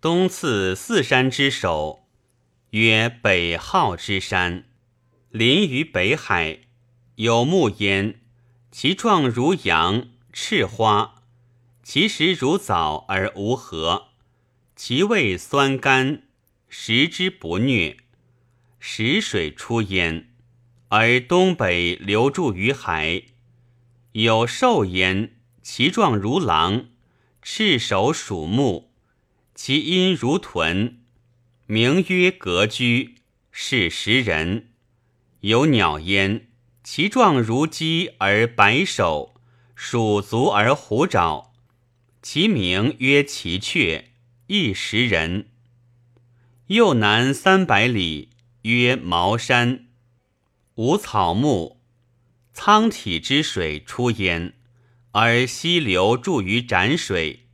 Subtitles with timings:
[0.00, 2.04] 东次四山之首，
[2.70, 4.64] 曰北浩之山，
[5.30, 6.60] 临于北海，
[7.16, 8.20] 有木焉，
[8.70, 11.16] 其状如羊，赤花，
[11.82, 14.10] 其实如枣而无核，
[14.76, 16.22] 其味酸甘，
[16.68, 17.96] 食之不虐。
[18.78, 20.28] 食水出焉，
[20.90, 23.24] 而东北流注于海，
[24.12, 26.86] 有兽焉，其状如狼，
[27.42, 28.87] 赤首属目。
[29.60, 31.00] 其音如豚，
[31.66, 33.16] 名曰格居，
[33.50, 34.68] 是食人。
[35.40, 36.46] 有鸟焉，
[36.84, 39.34] 其状如鸡而白首，
[39.74, 41.52] 鼠足而虎爪，
[42.22, 44.12] 其名曰奇雀，
[44.46, 45.48] 亦食人。
[46.68, 48.30] 又南三百里，
[48.62, 49.88] 曰茅山，
[50.76, 51.80] 无草木，
[52.52, 54.54] 苍体之水出焉，
[55.10, 57.47] 而溪流注于斩水。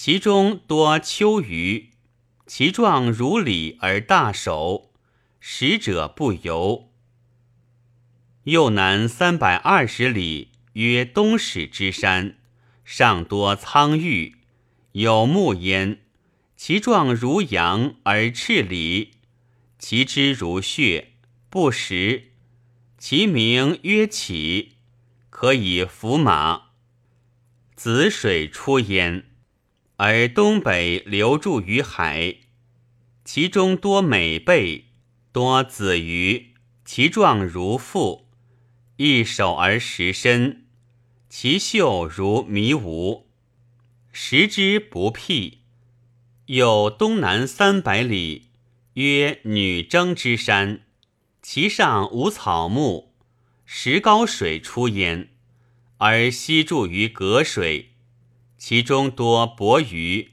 [0.00, 1.90] 其中多秋鱼，
[2.46, 4.92] 其状如鲤而大首，
[5.40, 6.92] 食者不游。
[8.44, 12.38] 又南三百二十里，曰东始之山，
[12.84, 14.36] 上多苍玉，
[14.92, 15.98] 有木焉，
[16.56, 19.14] 其状如羊而赤鲤，
[19.80, 21.14] 其肢如血，
[21.50, 22.30] 不食。
[22.98, 24.76] 其名曰起，
[25.28, 26.68] 可以伏马。
[27.74, 29.27] 子水出焉。
[30.00, 32.36] 而东北流注于海，
[33.24, 34.84] 其中多美贝，
[35.32, 38.28] 多子鱼，其状如腹，
[38.98, 40.66] 一手而食身，
[41.28, 43.24] 其嗅如迷芜，
[44.12, 45.62] 食之不辟。
[46.46, 48.50] 有东南三百里，
[48.94, 50.82] 曰女征之山，
[51.42, 53.12] 其上无草木，
[53.64, 55.30] 石膏水出焉，
[55.96, 57.94] 而西注于隔水。
[58.68, 60.32] 其中多薄鱼，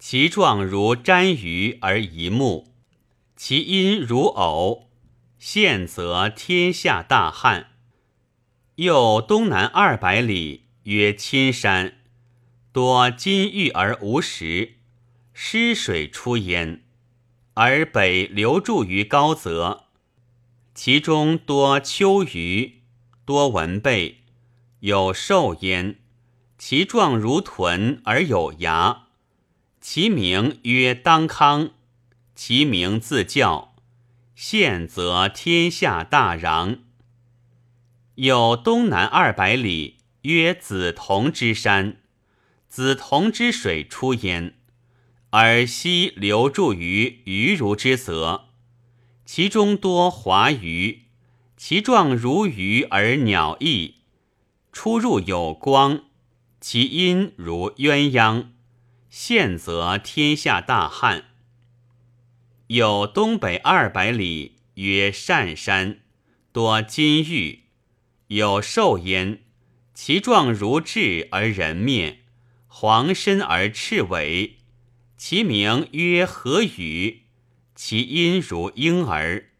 [0.00, 2.74] 其状如鲇鱼而一目，
[3.36, 4.90] 其音如偶，
[5.38, 7.68] 现则天下大旱。
[8.74, 11.98] 又东南二百里，曰青山，
[12.72, 14.78] 多金玉而无石，
[15.32, 16.82] 湿水出焉，
[17.54, 19.84] 而北流注于高泽，
[20.74, 22.82] 其中多秋鱼，
[23.24, 24.22] 多文贝，
[24.80, 26.00] 有兽焉。
[26.58, 29.08] 其状如豚而有牙，
[29.80, 31.70] 其名曰当康，
[32.34, 33.74] 其名自叫，
[34.34, 36.78] 现则天下大壤。
[38.14, 41.98] 有东南二百里，曰梓潼之山，
[42.70, 44.54] 梓潼之水出焉，
[45.30, 48.46] 而西流注于鱼如之泽，
[49.26, 51.02] 其中多华鱼，
[51.58, 53.96] 其状如鱼而鸟翼，
[54.72, 56.05] 出入有光。
[56.68, 58.46] 其音如鸳鸯，
[59.08, 61.26] 现则天下大旱。
[62.66, 66.00] 有东北二百里，曰善山，
[66.50, 67.66] 多金玉，
[68.26, 69.42] 有兽焉，
[69.94, 72.22] 其状如雉而人面，
[72.66, 74.56] 黄身而赤尾，
[75.16, 77.26] 其名曰何羽，
[77.76, 79.50] 其音如婴儿，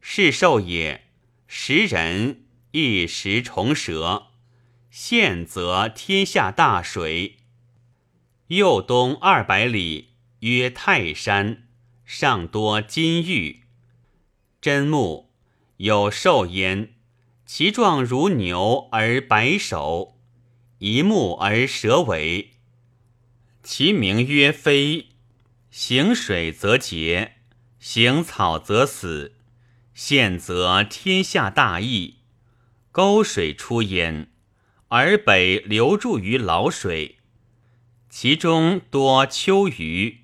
[0.00, 1.04] 是兽也。
[1.46, 4.29] 食人亦食虫蛇。
[4.90, 7.36] 现则天下大水。
[8.48, 10.08] 右东二百里，
[10.40, 11.68] 曰泰山，
[12.04, 13.62] 上多金玉，
[14.60, 15.30] 真木，
[15.76, 16.94] 有兽焉，
[17.46, 20.18] 其状如牛而白首，
[20.78, 22.54] 一目而蛇尾，
[23.62, 25.06] 其名曰飞。
[25.70, 27.36] 行水则竭，
[27.78, 29.36] 行草则死。
[29.94, 32.16] 现则天下大疫，
[32.90, 34.29] 沟水出焉。
[34.92, 37.18] 而北流注于老水，
[38.08, 40.22] 其中多秋鱼。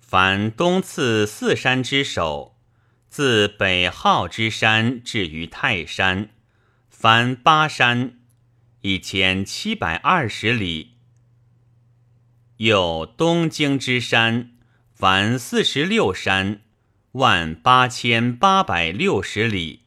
[0.00, 2.56] 凡东次四山之首，
[3.08, 6.30] 自北浩之山至于泰山，
[6.90, 8.18] 凡八山，
[8.80, 10.96] 一千七百二十里。
[12.56, 14.50] 有东京之山，
[14.92, 16.62] 凡四十六山，
[17.12, 19.81] 万八千八百六十里。